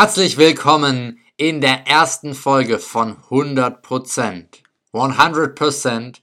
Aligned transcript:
Herzlich 0.00 0.36
willkommen 0.36 1.18
in 1.36 1.60
der 1.60 1.88
ersten 1.88 2.34
Folge 2.34 2.78
von 2.78 3.16
100%. 3.30 4.44
100% 4.92 6.16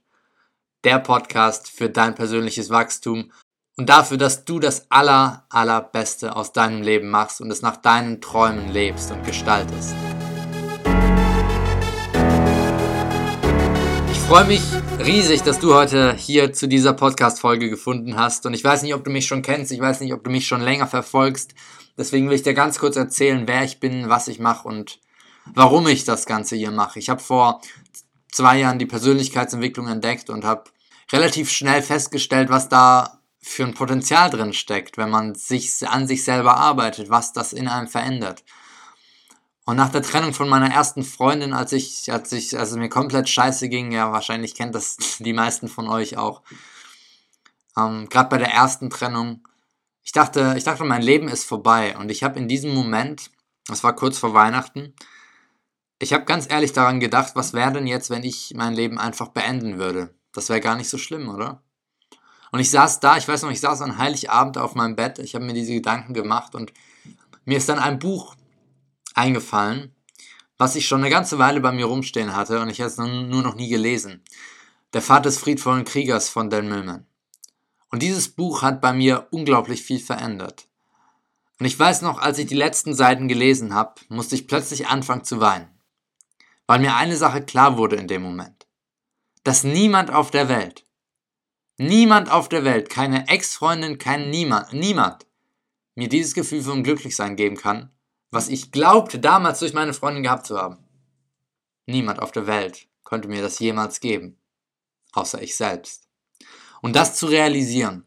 der 0.85 0.99
Podcast 0.99 1.69
für 1.69 1.89
dein 1.89 2.15
persönliches 2.15 2.69
Wachstum 2.69 3.33
und 3.75 3.89
dafür, 3.89 4.15
dass 4.15 4.45
du 4.45 4.59
das 4.59 4.89
aller, 4.89 5.45
allerbeste 5.49 6.37
aus 6.37 6.53
deinem 6.53 6.83
Leben 6.83 7.09
machst 7.09 7.41
und 7.41 7.51
es 7.51 7.61
nach 7.61 7.75
deinen 7.75 8.21
Träumen 8.21 8.71
lebst 8.71 9.11
und 9.11 9.25
gestaltest. 9.25 9.93
Ich 14.09 14.19
freue 14.19 14.45
mich 14.45 14.61
riesig, 15.05 15.41
dass 15.41 15.59
du 15.59 15.75
heute 15.75 16.13
hier 16.13 16.53
zu 16.53 16.69
dieser 16.69 16.93
Podcast-Folge 16.93 17.69
gefunden 17.69 18.15
hast 18.15 18.45
und 18.45 18.53
ich 18.53 18.63
weiß 18.63 18.83
nicht, 18.83 18.93
ob 18.93 19.03
du 19.03 19.11
mich 19.11 19.27
schon 19.27 19.41
kennst, 19.41 19.73
ich 19.73 19.81
weiß 19.81 19.99
nicht, 19.99 20.13
ob 20.13 20.23
du 20.23 20.31
mich 20.31 20.47
schon 20.47 20.61
länger 20.61 20.87
verfolgst, 20.87 21.53
Deswegen 21.97 22.27
will 22.27 22.35
ich 22.35 22.43
dir 22.43 22.53
ganz 22.53 22.79
kurz 22.79 22.95
erzählen, 22.95 23.47
wer 23.47 23.63
ich 23.63 23.79
bin, 23.79 24.09
was 24.09 24.27
ich 24.27 24.39
mache 24.39 24.67
und 24.67 24.99
warum 25.45 25.87
ich 25.87 26.03
das 26.03 26.25
Ganze 26.25 26.55
hier 26.55 26.71
mache. 26.71 26.99
Ich 26.99 27.09
habe 27.09 27.21
vor 27.21 27.61
zwei 28.31 28.59
Jahren 28.59 28.79
die 28.79 28.85
Persönlichkeitsentwicklung 28.85 29.87
entdeckt 29.87 30.29
und 30.29 30.43
habe 30.43 30.65
relativ 31.11 31.49
schnell 31.49 31.81
festgestellt, 31.81 32.49
was 32.49 32.67
da 32.69 33.21
für 33.39 33.63
ein 33.63 33.75
Potenzial 33.75 34.29
drin 34.29 34.53
steckt, 34.53 34.97
wenn 34.97 35.09
man 35.09 35.35
sich 35.35 35.87
an 35.87 36.07
sich 36.07 36.23
selber 36.23 36.57
arbeitet, 36.57 37.09
was 37.09 37.31
das 37.31 37.53
in 37.53 37.67
einem 37.67 37.87
verändert. 37.87 38.43
Und 39.65 39.77
nach 39.77 39.89
der 39.89 40.03
Trennung 40.03 40.33
von 40.33 40.49
meiner 40.49 40.71
ersten 40.71 41.03
Freundin, 41.03 41.53
als 41.53 41.71
ich, 41.71 42.11
als 42.11 42.31
ich, 42.31 42.57
als 42.57 42.71
es 42.71 42.77
mir 42.77 42.89
komplett 42.89 43.29
scheiße 43.29 43.69
ging, 43.69 43.91
ja, 43.91 44.11
wahrscheinlich 44.11 44.55
kennt 44.55 44.75
das 44.75 44.97
die 45.19 45.33
meisten 45.33 45.67
von 45.67 45.87
euch 45.87 46.17
auch. 46.17 46.41
Ähm, 47.77 48.07
Gerade 48.09 48.29
bei 48.29 48.37
der 48.37 48.51
ersten 48.51 48.89
Trennung 48.89 49.47
ich 50.05 50.11
dachte, 50.11 50.53
ich 50.55 50.63
dachte, 50.63 50.83
mein 50.83 51.01
Leben 51.01 51.27
ist 51.27 51.43
vorbei. 51.43 51.97
Und 51.97 52.09
ich 52.11 52.23
habe 52.23 52.39
in 52.39 52.47
diesem 52.47 52.73
Moment, 52.73 53.31
das 53.67 53.83
war 53.83 53.95
kurz 53.95 54.19
vor 54.19 54.33
Weihnachten, 54.33 54.93
ich 55.97 56.13
habe 56.13 56.25
ganz 56.25 56.49
ehrlich 56.49 56.73
daran 56.73 56.99
gedacht, 56.99 57.31
was 57.35 57.53
wäre 57.53 57.73
denn 57.73 57.87
jetzt, 57.87 58.09
wenn 58.09 58.23
ich 58.23 58.53
mein 58.55 58.73
Leben 58.73 58.99
einfach 58.99 59.29
beenden 59.29 59.79
würde? 59.79 60.13
Das 60.31 60.49
wäre 60.49 60.61
gar 60.61 60.75
nicht 60.75 60.89
so 60.89 60.97
schlimm, 60.97 61.27
oder? 61.29 61.63
Und 62.51 62.59
ich 62.59 62.69
saß 62.69 62.99
da, 62.99 63.17
ich 63.17 63.27
weiß 63.27 63.41
noch, 63.41 63.51
ich 63.51 63.59
saß 63.59 63.81
an 63.81 63.97
Heiligabend 63.97 64.57
auf 64.57 64.75
meinem 64.75 64.95
Bett, 64.95 65.19
ich 65.19 65.33
habe 65.33 65.45
mir 65.45 65.53
diese 65.53 65.73
Gedanken 65.73 66.13
gemacht 66.13 66.53
und 66.53 66.71
mir 67.45 67.57
ist 67.57 67.69
dann 67.69 67.79
ein 67.79 67.97
Buch 67.97 68.35
eingefallen, 69.15 69.95
was 70.57 70.75
ich 70.75 70.85
schon 70.85 71.01
eine 71.01 71.09
ganze 71.09 71.39
Weile 71.39 71.61
bei 71.61 71.71
mir 71.71 71.85
rumstehen 71.85 72.35
hatte 72.35 72.61
und 72.61 72.69
ich 72.69 72.79
habe 72.79 72.89
es 72.89 72.97
nur 72.97 73.41
noch 73.41 73.55
nie 73.55 73.69
gelesen. 73.69 74.23
Der 74.93 75.01
Pfad 75.01 75.25
des 75.25 75.39
friedvollen 75.39 75.85
Kriegers 75.85 76.29
von 76.29 76.49
Dan 76.49 76.69
Millman. 76.69 77.05
Und 77.95 78.01
dieses 78.01 78.27
Buch 78.27 78.61
hat 78.61 78.81
bei 78.81 78.91
mir 78.91 79.29
unglaublich 79.31 79.81
viel 79.81 79.99
verändert. 79.99 80.67
Und 81.61 81.65
ich 81.65 81.79
weiß 81.79 82.01
noch, 82.01 82.19
als 82.19 82.37
ich 82.37 82.45
die 82.45 82.53
letzten 82.53 82.93
Seiten 82.93 83.29
gelesen 83.29 83.73
habe, 83.73 84.01
musste 84.09 84.35
ich 84.35 84.49
plötzlich 84.49 84.87
anfangen 84.87 85.23
zu 85.23 85.39
weinen. 85.39 85.69
Weil 86.67 86.79
mir 86.79 86.97
eine 86.97 87.15
Sache 87.15 87.41
klar 87.41 87.77
wurde 87.77 87.95
in 87.95 88.09
dem 88.09 88.21
Moment. 88.21 88.67
Dass 89.45 89.63
niemand 89.63 90.11
auf 90.11 90.29
der 90.29 90.49
Welt, 90.49 90.85
niemand 91.77 92.29
auf 92.29 92.49
der 92.49 92.65
Welt, 92.65 92.89
keine 92.89 93.29
Ex-Freundin, 93.29 93.97
kein 93.97 94.29
niemand, 94.29 94.73
niemand, 94.73 95.25
mir 95.95 96.09
dieses 96.09 96.33
Gefühl 96.33 96.63
von 96.63 96.83
Glücklichsein 96.83 97.37
geben 97.37 97.55
kann, 97.55 97.93
was 98.29 98.49
ich 98.49 98.73
glaubte 98.73 99.19
damals 99.19 99.59
durch 99.59 99.73
meine 99.73 99.93
Freundin 99.93 100.23
gehabt 100.23 100.47
zu 100.47 100.57
haben. 100.57 100.79
Niemand 101.85 102.21
auf 102.21 102.33
der 102.33 102.45
Welt 102.45 102.89
konnte 103.03 103.29
mir 103.29 103.41
das 103.41 103.57
jemals 103.59 104.01
geben, 104.01 104.37
außer 105.13 105.41
ich 105.41 105.55
selbst. 105.55 106.04
Und 106.81 106.95
das 106.95 107.15
zu 107.15 107.27
realisieren. 107.27 108.05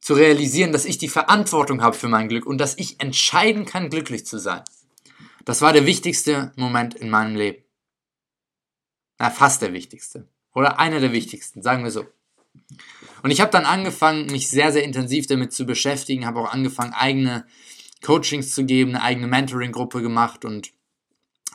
Zu 0.00 0.14
realisieren, 0.14 0.72
dass 0.72 0.86
ich 0.86 0.98
die 0.98 1.08
Verantwortung 1.08 1.82
habe 1.82 1.96
für 1.96 2.08
mein 2.08 2.28
Glück 2.28 2.46
und 2.46 2.58
dass 2.58 2.78
ich 2.78 3.00
entscheiden 3.00 3.66
kann, 3.66 3.90
glücklich 3.90 4.24
zu 4.26 4.38
sein. 4.38 4.62
Das 5.44 5.62
war 5.62 5.72
der 5.72 5.86
wichtigste 5.86 6.52
Moment 6.56 6.94
in 6.94 7.10
meinem 7.10 7.36
Leben. 7.36 7.62
Na, 9.18 9.30
fast 9.30 9.62
der 9.62 9.72
wichtigste. 9.72 10.26
Oder 10.54 10.78
einer 10.78 11.00
der 11.00 11.12
wichtigsten, 11.12 11.62
sagen 11.62 11.84
wir 11.84 11.90
so. 11.90 12.06
Und 13.22 13.30
ich 13.30 13.40
habe 13.40 13.50
dann 13.50 13.66
angefangen, 13.66 14.26
mich 14.26 14.48
sehr, 14.48 14.72
sehr 14.72 14.84
intensiv 14.84 15.26
damit 15.26 15.52
zu 15.52 15.66
beschäftigen, 15.66 16.26
habe 16.26 16.40
auch 16.40 16.52
angefangen, 16.52 16.94
eigene 16.94 17.46
Coachings 18.02 18.54
zu 18.54 18.64
geben, 18.64 18.94
eine 18.94 19.02
eigene 19.02 19.26
Mentoring-Gruppe 19.26 20.00
gemacht 20.00 20.44
und 20.44 20.72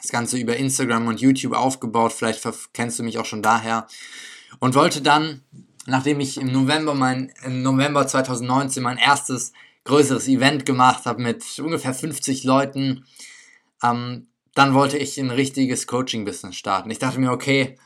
das 0.02 0.12
Ganze 0.12 0.38
über 0.38 0.56
Instagram 0.56 1.08
und 1.08 1.20
YouTube 1.20 1.54
aufgebaut. 1.54 2.14
Vielleicht 2.14 2.48
kennst 2.74 3.00
du 3.00 3.04
mich 3.04 3.18
auch 3.18 3.26
schon 3.26 3.42
daher. 3.42 3.88
Und 4.60 4.76
wollte 4.76 5.02
dann 5.02 5.42
nachdem 5.86 6.20
ich 6.20 6.38
im 6.38 6.52
November 6.52 6.94
mein, 6.94 7.32
im 7.44 7.62
November 7.62 8.08
2019 8.08 8.82
mein 8.84 8.98
erstes 8.98 9.54
größeres 9.84 10.28
Event 10.28 10.66
gemacht 10.66 11.06
habe 11.06 11.22
mit 11.22 11.44
ungefähr 11.60 11.94
50 11.94 12.44
Leuten, 12.44 13.06
ähm, 13.84 14.28
dann 14.54 14.74
wollte 14.74 14.98
ich 14.98 15.20
ein 15.20 15.32
richtiges 15.32 15.86
Coaching-Business 15.86 16.56
starten. 16.56 16.90
Ich 16.90 17.00
dachte 17.00 17.20
mir, 17.20 17.32
okay, 17.32 17.78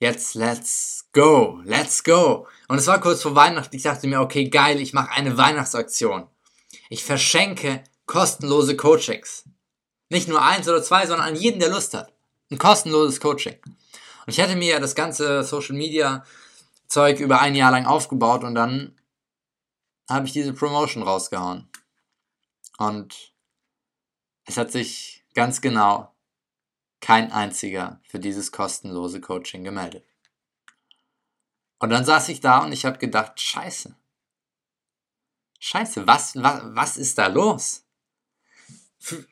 jetzt 0.00 0.34
let's 0.34 1.08
go, 1.12 1.60
let's 1.64 2.02
go. 2.04 2.46
Und 2.68 2.78
es 2.78 2.86
war 2.86 3.00
kurz 3.00 3.22
vor 3.22 3.34
Weihnachten. 3.34 3.74
Ich 3.76 3.84
dachte 3.84 4.06
mir, 4.08 4.20
okay, 4.20 4.48
geil, 4.48 4.80
ich 4.80 4.92
mache 4.92 5.12
eine 5.12 5.38
Weihnachtsaktion. 5.38 6.26
Ich 6.90 7.04
verschenke 7.04 7.84
kostenlose 8.06 8.76
Coachings. 8.76 9.44
Nicht 10.10 10.28
nur 10.28 10.42
eins 10.42 10.68
oder 10.68 10.82
zwei, 10.82 11.06
sondern 11.06 11.28
an 11.28 11.36
jeden, 11.36 11.60
der 11.60 11.70
Lust 11.70 11.94
hat. 11.94 12.12
Ein 12.50 12.58
kostenloses 12.58 13.20
Coaching. 13.20 13.56
Und 13.64 14.32
ich 14.32 14.40
hatte 14.40 14.56
mir 14.56 14.78
das 14.80 14.94
ganze 14.94 15.42
Social 15.44 15.74
Media 15.76 16.24
Zeug 16.92 17.20
über 17.20 17.40
ein 17.40 17.54
Jahr 17.54 17.70
lang 17.70 17.86
aufgebaut 17.86 18.44
und 18.44 18.54
dann 18.54 19.00
habe 20.10 20.26
ich 20.26 20.34
diese 20.34 20.52
Promotion 20.52 21.02
rausgehauen. 21.02 21.70
Und 22.76 23.32
es 24.44 24.58
hat 24.58 24.70
sich 24.70 25.24
ganz 25.34 25.62
genau 25.62 26.14
kein 27.00 27.32
einziger 27.32 27.98
für 28.06 28.18
dieses 28.18 28.52
kostenlose 28.52 29.22
Coaching 29.22 29.64
gemeldet. 29.64 30.04
Und 31.78 31.88
dann 31.88 32.04
saß 32.04 32.28
ich 32.28 32.40
da 32.40 32.58
und 32.58 32.72
ich 32.72 32.84
habe 32.84 32.98
gedacht, 32.98 33.40
scheiße. 33.40 33.96
Scheiße, 35.60 36.06
was, 36.06 36.36
was, 36.36 36.60
was 36.74 36.96
ist 36.98 37.16
da 37.16 37.28
los? 37.28 37.86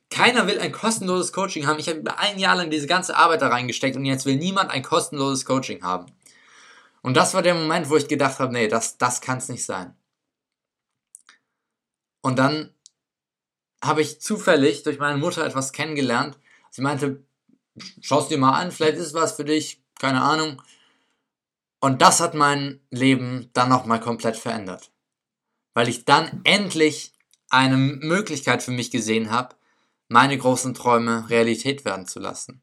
Keiner 0.08 0.46
will 0.46 0.58
ein 0.60 0.72
kostenloses 0.72 1.34
Coaching 1.34 1.66
haben. 1.66 1.78
Ich 1.78 1.90
habe 1.90 1.98
über 1.98 2.18
ein 2.18 2.38
Jahr 2.38 2.56
lang 2.56 2.70
diese 2.70 2.86
ganze 2.86 3.16
Arbeit 3.16 3.42
da 3.42 3.48
reingesteckt 3.48 3.96
und 3.96 4.06
jetzt 4.06 4.24
will 4.24 4.36
niemand 4.36 4.70
ein 4.70 4.82
kostenloses 4.82 5.44
Coaching 5.44 5.82
haben. 5.82 6.06
Und 7.02 7.16
das 7.16 7.34
war 7.34 7.42
der 7.42 7.54
Moment, 7.54 7.88
wo 7.88 7.96
ich 7.96 8.08
gedacht 8.08 8.38
habe, 8.38 8.52
nee, 8.52 8.68
das, 8.68 8.98
das 8.98 9.20
kann 9.20 9.38
es 9.38 9.48
nicht 9.48 9.64
sein. 9.64 9.96
Und 12.22 12.38
dann 12.38 12.74
habe 13.82 14.02
ich 14.02 14.20
zufällig 14.20 14.82
durch 14.82 14.98
meine 14.98 15.18
Mutter 15.18 15.44
etwas 15.44 15.72
kennengelernt. 15.72 16.38
Sie 16.70 16.82
meinte, 16.82 17.24
schau 18.00 18.20
es 18.20 18.28
dir 18.28 18.38
mal 18.38 18.58
an, 18.58 18.72
vielleicht 18.72 18.98
ist 18.98 19.14
was 19.14 19.32
für 19.32 19.44
dich, 19.44 19.82
keine 19.98 20.22
Ahnung. 20.22 20.60
Und 21.80 22.02
das 22.02 22.20
hat 22.20 22.34
mein 22.34 22.80
Leben 22.90 23.48
dann 23.54 23.70
nochmal 23.70 24.00
komplett 24.00 24.36
verändert. 24.36 24.92
Weil 25.72 25.88
ich 25.88 26.04
dann 26.04 26.42
endlich 26.44 27.14
eine 27.48 27.78
Möglichkeit 27.78 28.62
für 28.62 28.70
mich 28.70 28.90
gesehen 28.90 29.30
habe, 29.30 29.56
meine 30.08 30.36
großen 30.36 30.74
Träume 30.74 31.30
Realität 31.30 31.84
werden 31.84 32.06
zu 32.06 32.18
lassen. 32.20 32.62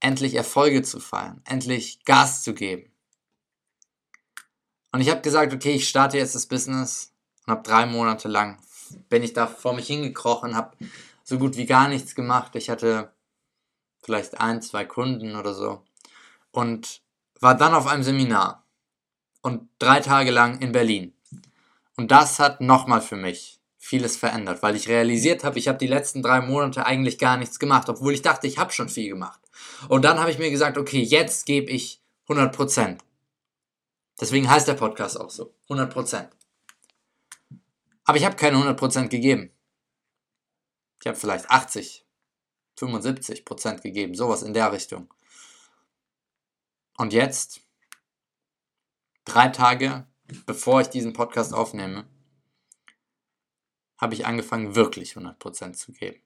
Endlich 0.00 0.34
Erfolge 0.34 0.82
zu 0.82 1.00
feiern, 1.00 1.42
endlich 1.44 2.04
Gas 2.04 2.42
zu 2.42 2.54
geben. 2.54 2.90
Und 4.92 5.00
ich 5.00 5.10
habe 5.10 5.20
gesagt, 5.20 5.52
okay, 5.52 5.72
ich 5.72 5.88
starte 5.88 6.18
jetzt 6.18 6.34
das 6.34 6.46
Business 6.46 7.12
und 7.46 7.52
habe 7.52 7.62
drei 7.62 7.86
Monate 7.86 8.28
lang 8.28 8.58
bin 9.08 9.22
ich 9.22 9.32
da 9.32 9.46
vor 9.46 9.74
mich 9.74 9.86
hingekrochen, 9.86 10.56
habe 10.56 10.76
so 11.24 11.38
gut 11.38 11.56
wie 11.56 11.66
gar 11.66 11.88
nichts 11.88 12.14
gemacht. 12.14 12.54
Ich 12.56 12.70
hatte 12.70 13.12
vielleicht 14.02 14.40
ein, 14.40 14.62
zwei 14.62 14.84
Kunden 14.84 15.36
oder 15.36 15.54
so 15.54 15.82
und 16.50 17.02
war 17.40 17.54
dann 17.54 17.74
auf 17.74 17.86
einem 17.86 18.02
Seminar 18.02 18.64
und 19.42 19.68
drei 19.78 20.00
Tage 20.00 20.30
lang 20.30 20.60
in 20.60 20.72
Berlin. 20.72 21.12
Und 21.96 22.10
das 22.10 22.38
hat 22.38 22.60
nochmal 22.60 23.00
für 23.00 23.16
mich 23.16 23.60
vieles 23.76 24.16
verändert, 24.16 24.62
weil 24.62 24.76
ich 24.76 24.88
realisiert 24.88 25.44
habe, 25.44 25.58
ich 25.58 25.68
habe 25.68 25.78
die 25.78 25.86
letzten 25.86 26.22
drei 26.22 26.40
Monate 26.40 26.84
eigentlich 26.84 27.18
gar 27.18 27.36
nichts 27.36 27.58
gemacht, 27.58 27.88
obwohl 27.88 28.12
ich 28.12 28.22
dachte, 28.22 28.46
ich 28.46 28.58
habe 28.58 28.72
schon 28.72 28.88
viel 28.88 29.08
gemacht. 29.08 29.40
Und 29.88 30.04
dann 30.04 30.18
habe 30.18 30.30
ich 30.30 30.38
mir 30.38 30.50
gesagt, 30.50 30.78
okay, 30.78 31.00
jetzt 31.00 31.46
gebe 31.46 31.70
ich 31.70 32.00
100 32.28 32.54
Prozent. 32.54 33.02
Deswegen 34.20 34.50
heißt 34.50 34.68
der 34.68 34.74
Podcast 34.74 35.20
auch 35.20 35.30
so. 35.30 35.54
100%. 35.68 36.28
Aber 38.04 38.18
ich 38.18 38.24
habe 38.24 38.36
keine 38.36 38.56
100% 38.56 39.08
gegeben. 39.08 39.52
Ich 41.00 41.06
habe 41.06 41.16
vielleicht 41.16 41.50
80, 41.50 42.06
75% 42.78 43.80
gegeben. 43.82 44.14
Sowas 44.14 44.42
in 44.42 44.54
der 44.54 44.72
Richtung. 44.72 45.12
Und 46.96 47.12
jetzt, 47.12 47.60
drei 49.24 49.48
Tage 49.48 50.08
bevor 50.46 50.80
ich 50.80 50.88
diesen 50.88 51.12
Podcast 51.12 51.54
aufnehme, 51.54 52.06
habe 53.98 54.14
ich 54.14 54.26
angefangen, 54.26 54.74
wirklich 54.74 55.14
100% 55.14 55.72
zu 55.72 55.92
geben. 55.92 56.20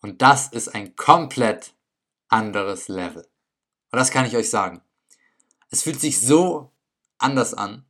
Und 0.00 0.20
das 0.20 0.48
ist 0.48 0.68
ein 0.68 0.96
komplett 0.96 1.74
anderes 2.28 2.88
Level. 2.88 3.28
Und 3.90 3.98
das 3.98 4.10
kann 4.10 4.26
ich 4.26 4.36
euch 4.36 4.50
sagen. 4.50 4.82
Es 5.70 5.82
fühlt 5.82 6.00
sich 6.00 6.20
so 6.20 6.71
anders 7.22 7.54
an. 7.54 7.84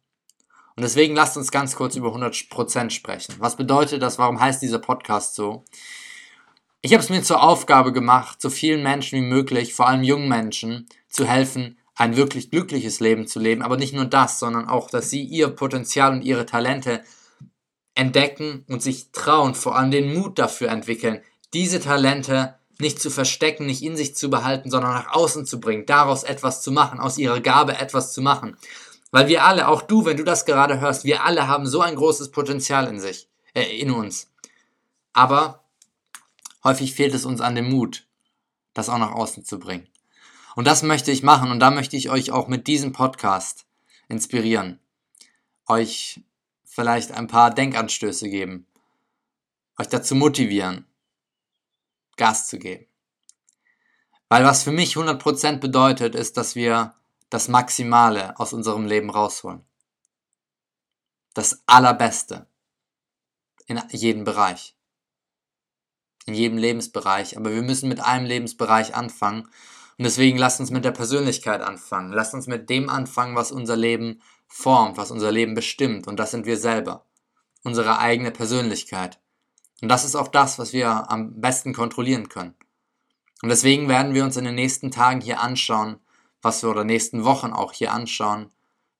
Und 0.75 0.83
deswegen 0.83 1.15
lasst 1.15 1.37
uns 1.37 1.51
ganz 1.51 1.77
kurz 1.77 1.97
über 1.97 2.15
100% 2.15 2.91
sprechen. 2.91 3.35
Was 3.39 3.57
bedeutet 3.57 4.03
das? 4.03 4.19
Warum 4.19 4.41
heißt 4.41 4.63
dieser 4.63 4.79
Podcast 4.79 5.35
so? 5.35 5.65
Ich 6.81 6.93
habe 6.93 7.03
es 7.03 7.11
mir 7.11 7.23
zur 7.23 7.43
Aufgabe 7.43 7.93
gemacht, 7.93 8.41
so 8.41 8.51
vielen 8.51 8.83
Menschen 8.83 9.19
wie 9.19 9.27
möglich, 9.27 9.75
vor 9.75 9.87
allem 9.87 10.03
jungen 10.03 10.29
Menschen, 10.29 10.89
zu 11.09 11.27
helfen, 11.27 11.79
ein 11.95 12.17
wirklich 12.17 12.51
glückliches 12.51 13.01
Leben 13.01 13.27
zu 13.27 13.39
leben. 13.39 13.63
Aber 13.63 13.77
nicht 13.77 13.95
nur 13.95 14.07
das, 14.07 14.39
sondern 14.39 14.69
auch, 14.69 14.91
dass 14.91 15.11
sie 15.11 15.23
ihr 15.23 15.49
Potenzial 15.49 16.13
und 16.13 16.25
ihre 16.25 16.47
Talente 16.47 17.03
entdecken 17.95 18.65
und 18.69 18.83
sich 18.83 19.13
trauen, 19.13 19.55
vor 19.55 19.77
allem 19.77 19.91
den 19.91 20.15
Mut 20.15 20.39
dafür 20.39 20.71
entwickeln, 20.71 21.21
diese 21.53 21.81
Talente 21.81 22.57
nicht 22.79 23.01
zu 23.01 23.11
verstecken, 23.11 23.67
nicht 23.67 23.83
in 23.83 23.97
sich 23.97 24.17
zu 24.17 24.31
behalten, 24.31 24.71
sondern 24.71 24.93
nach 24.93 25.13
außen 25.13 25.47
zu 25.47 25.61
bringen, 25.61 25.87
daraus 25.87 26.25
etwas 26.25 26.63
zu 26.63 26.73
machen, 26.73 26.99
aus 26.99 27.19
ihrer 27.19 27.41
Gabe 27.41 27.79
etwas 27.79 28.13
zu 28.13 28.23
machen. 28.23 28.57
Weil 29.13 29.29
wir 29.29 29.45
alle, 29.45 29.69
auch 29.69 29.83
du, 29.83 30.07
wenn 30.07 30.17
du 30.17 30.25
das 30.25 30.47
gerade 30.47 30.81
hörst, 30.81 31.05
wir 31.05 31.23
alle 31.23 31.47
haben 31.47 31.67
so 31.67 31.83
ein 31.83 31.95
großes 31.95 32.31
Potenzial 32.31 32.89
in 32.89 32.99
sich, 32.99 33.29
äh, 33.55 33.79
in 33.79 33.91
uns. 33.91 34.33
Aber 35.13 35.63
häufig 36.65 36.95
fehlt 36.95 37.15
es 37.15 37.27
uns 37.27 37.43
an 37.43 37.55
dem 37.55 37.69
Mut, 37.71 38.07
das 38.73 38.89
auch 38.89 38.99
nach 38.99 39.13
außen 39.13 39.45
zu 39.45 39.59
bringen. 39.59 39.87
Und 40.57 40.67
das 40.67 40.83
möchte 40.83 41.11
ich 41.11 41.23
machen 41.23 41.51
und 41.51 41.61
da 41.61 41.71
möchte 41.71 41.97
ich 41.97 42.09
euch 42.09 42.33
auch 42.33 42.49
mit 42.49 42.67
diesem 42.67 42.93
Podcast 42.93 43.67
inspirieren. 44.09 44.81
Euch 45.67 46.23
vielleicht 46.65 47.13
ein 47.13 47.27
paar 47.27 47.51
Denkanstöße 47.51 48.31
geben. 48.31 48.67
Euch 49.79 49.89
dazu 49.89 50.15
motivieren, 50.15 50.87
Gas 52.17 52.49
zu 52.49 52.59
geben. 52.59 52.87
Weil 54.31 54.45
was 54.45 54.63
für 54.63 54.73
mich 54.73 54.97
100% 54.97 55.59
bedeutet, 55.59 56.15
ist, 56.15 56.39
dass 56.39 56.55
wir 56.55 56.95
das 57.33 57.49
Maximale 57.49 58.39
aus 58.39 58.53
unserem 58.53 58.85
Leben 58.85 59.09
rausholen. 59.09 59.65
Das 61.33 61.63
Allerbeste 61.67 62.47
in 63.67 63.81
jedem 63.91 64.25
Bereich. 64.25 64.77
In 66.27 66.35
jedem 66.35 66.59
Lebensbereich. 66.59 67.39
Aber 67.39 67.51
wir 67.55 67.63
müssen 67.63 67.89
mit 67.89 68.01
einem 68.01 68.27
Lebensbereich 68.27 68.95
anfangen. 68.95 69.45
Und 69.97 70.05
deswegen 70.05 70.37
lasst 70.37 70.61
uns 70.61 70.71
mit 70.71 70.85
der 70.85 70.91
Persönlichkeit 70.93 71.63
anfangen. 71.63 72.13
Lasst 72.13 72.35
uns 72.35 72.49
mit 72.49 72.69
dem 72.69 72.91
anfangen, 72.91 73.35
was 73.35 73.51
unser 73.51 73.77
Leben 73.77 74.21
formt, 74.47 74.99
was 74.99 75.11
unser 75.11 75.33
Leben 75.33 75.55
bestimmt. 75.55 76.07
Und 76.07 76.19
das 76.19 76.33
sind 76.33 76.45
wir 76.45 76.59
selber. 76.59 77.07
Unsere 77.65 77.99
eigene 77.99 78.31
Persönlichkeit. 78.31 79.23
Und 79.81 79.89
das 79.89 80.05
ist 80.05 80.17
auch 80.17 80.29
das, 80.29 80.59
was 80.59 80.75
wir 80.75 81.11
am 81.11 81.41
besten 81.41 81.73
kontrollieren 81.73 82.29
können. 82.29 82.55
Und 83.43 83.49
deswegen 83.49 83.89
werden 83.89 84.13
wir 84.13 84.23
uns 84.23 84.37
in 84.37 84.45
den 84.45 84.55
nächsten 84.55 84.91
Tagen 84.91 85.23
hier 85.23 85.41
anschauen, 85.41 85.99
was 86.43 86.63
wir 86.63 86.71
oder 86.71 86.85
nächsten 86.85 87.25
Wochen 87.25 87.53
auch 87.53 87.73
hier 87.73 87.93
anschauen, 87.93 88.51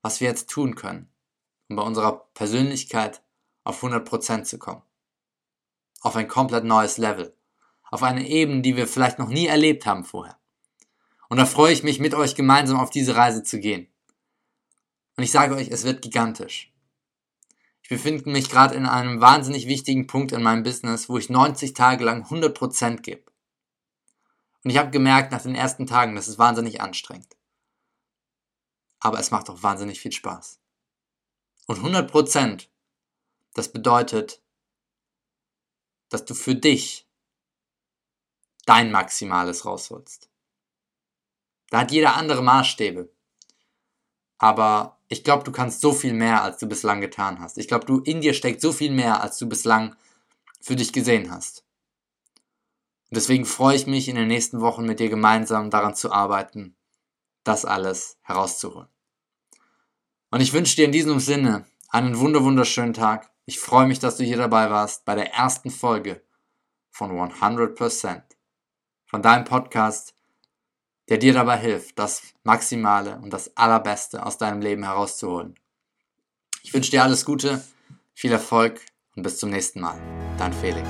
was 0.01 0.21
wir 0.21 0.29
jetzt 0.29 0.49
tun 0.49 0.75
können, 0.75 1.11
um 1.69 1.77
bei 1.77 1.83
unserer 1.83 2.29
Persönlichkeit 2.35 3.23
auf 3.65 3.83
100% 3.83 4.45
zu 4.45 4.59
kommen. 4.59 4.83
Auf 6.01 6.17
ein 6.17 6.29
komplett 6.29 6.65
neues 6.65 6.99
Level. 6.99 7.37
Auf 7.91 8.03
eine 8.03 8.27
Ebene, 8.27 8.63
die 8.63 8.77
wir 8.77 8.89
vielleicht 8.89 9.19
noch 9.19 9.29
nie 9.29 9.47
erlebt 9.47 9.87
haben 9.87 10.05
vorher. 10.05 10.39
Und 11.29 11.39
da 11.39 11.47
freue 11.47 11.73
ich 11.73 11.83
mich, 11.83 11.99
mit 11.99 12.15
euch 12.15 12.35
gemeinsam 12.35 12.79
auf 12.79 12.91
diese 12.91 13.17
Reise 13.17 13.43
zu 13.43 13.59
gehen. 13.59 13.89
Und 15.17 15.25
ich 15.25 15.31
sage 15.31 15.55
euch, 15.55 15.69
es 15.69 15.85
wird 15.85 16.03
gigantisch. 16.03 16.73
Ich 17.83 17.89
befinde 17.89 18.31
mich 18.31 18.49
gerade 18.49 18.75
in 18.75 18.87
einem 18.87 19.21
wahnsinnig 19.21 19.67
wichtigen 19.67 20.07
Punkt 20.07 20.33
in 20.33 20.43
meinem 20.43 20.63
Business, 20.63 21.09
wo 21.09 21.19
ich 21.19 21.31
90 21.31 21.75
Tage 21.75 22.05
lang 22.05 22.25
100% 22.25 23.01
gebe. 23.01 23.32
Und 24.65 24.71
ich 24.71 24.79
habe 24.79 24.91
gemerkt 24.91 25.33
nach 25.33 25.43
den 25.43 25.55
ersten 25.55 25.87
Tagen, 25.87 26.15
das 26.15 26.29
ist 26.29 26.39
wahnsinnig 26.39 26.81
anstrengend. 26.81 27.37
Aber 29.01 29.19
es 29.19 29.31
macht 29.31 29.51
auch 29.51 29.63
wahnsinnig 29.63 30.01
viel 30.01 30.13
Spaß. 30.13 30.61
Und 31.67 31.79
100%, 31.79 32.69
das 33.55 33.73
bedeutet, 33.73 34.41
dass 36.09 36.25
du 36.25 36.35
für 36.35 36.55
dich 36.55 37.09
dein 38.67 38.93
Maximales 38.93 39.65
rausholst. 39.65 40.31
Da 41.71 41.81
hat 41.81 41.91
jeder 41.91 42.17
andere 42.17 42.43
Maßstäbe. 42.43 43.11
Aber 44.39 44.99
ich 45.09 45.25
glaube, 45.25 45.45
du 45.45 45.53
kannst 45.53 45.81
so 45.81 45.93
viel 45.93 46.13
mehr, 46.13 46.43
als 46.43 46.59
du 46.59 46.67
bislang 46.67 47.01
getan 47.01 47.41
hast. 47.41 47.59
Ich 47.59 47.69
glaube, 47.69 47.87
du 47.87 48.01
in 48.01 48.21
dir 48.21 48.35
steckt 48.35 48.61
so 48.61 48.73
viel 48.73 48.91
mehr, 48.91 49.23
als 49.23 49.39
du 49.39 49.49
bislang 49.49 49.97
für 50.61 50.77
dich 50.77 50.93
gesehen 50.93 51.31
hast. 51.31 51.65
Und 53.13 53.17
deswegen 53.17 53.45
freue 53.45 53.77
ich 53.77 53.87
mich 53.87 54.09
in 54.09 54.17
den 54.17 54.29
nächsten 54.29 54.63
Wochen 54.63 54.87
mit 54.87 54.99
dir 54.99 55.11
gemeinsam 55.11 55.69
daran 55.69 55.95
zu 55.95 56.11
arbeiten, 56.11 56.79
das 57.45 57.67
alles 57.67 58.17
herauszuholen. 58.23 58.89
Und 60.31 60.41
ich 60.41 60.55
wünsche 60.55 60.77
dir 60.77 60.87
in 60.87 60.93
diesem 60.93 61.21
Sinne 61.21 61.67
einen 61.91 62.19
wunderschönen 62.19 62.95
Tag. 62.95 63.29
Ich 63.45 63.61
freue 63.61 63.87
mich, 63.87 63.99
dass 63.99 64.17
du 64.17 64.25
hier 64.25 64.39
dabei 64.39 64.71
warst 64.71 65.05
bei 65.05 65.15
der 65.15 65.35
ersten 65.35 65.69
Folge 65.71 66.23
von 66.91 67.11
100%, 67.11 68.23
von 69.05 69.21
deinem 69.21 69.45
Podcast, 69.45 70.15
der 71.11 71.19
dir 71.19 71.35
dabei 71.35 71.59
hilft, 71.59 71.99
das 71.99 72.23
Maximale 72.45 73.21
und 73.21 73.31
das 73.31 73.55
Allerbeste 73.59 74.25
aus 74.25 74.39
deinem 74.39 74.63
Leben 74.63 74.85
herauszuholen. 74.85 75.55
Ich 76.63 76.73
wünsche 76.73 76.91
dir 76.91 77.03
alles 77.03 77.27
Gute, 77.27 77.63
viel 78.15 78.33
Erfolg 78.33 78.81
und 79.17 79.23
bis 79.23 79.37
zum 79.37 79.51
nächsten 79.51 79.83
Mal. 79.83 80.01
Dein 80.39 80.55
Felix. 80.55 80.89